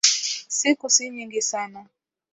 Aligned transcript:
Siku 0.47 0.89
si 0.89 1.09
nyingi 1.09 1.41
sana 1.41 1.85